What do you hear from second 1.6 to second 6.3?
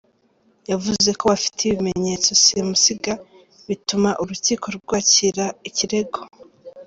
ibimenyetso simusiga bituma urukiko rwakira ikirego.